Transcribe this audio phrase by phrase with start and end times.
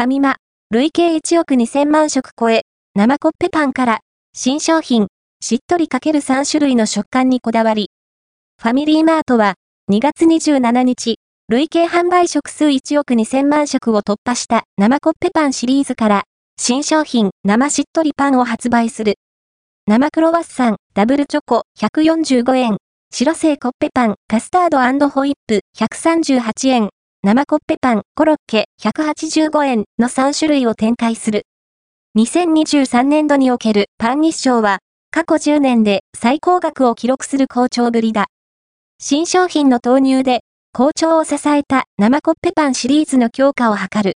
[0.00, 0.36] ファミマ、
[0.70, 2.62] 累計1億2000万食超え、
[2.94, 3.98] 生コッペパンから、
[4.32, 5.08] 新商品、
[5.42, 7.90] しっとりかける3種類の食感にこだわり。
[8.62, 9.56] ファミリーマートは、
[9.92, 11.16] 2月27日、
[11.50, 16.22] 累計販売食数1億2000万食を突破した生コッペパンシリーズから、
[16.58, 19.16] 新商品生しっとりパンを発売する。
[19.86, 22.78] 生クロワッサン、ダブルチョコ、145円。
[23.12, 26.88] 白製コッペパン、カスタードホイップ、138円。
[27.22, 31.42] 生コッペパン、コロッケ、185円の3種類を展開する。
[32.16, 34.78] 2023年度におけるパン日賞は、
[35.10, 38.28] 過去10年で最高額を記録する好調ぶりだ。
[38.98, 44.08] 新商品の投入で、好調を支えた生コッペパンシリーズの強化を図る。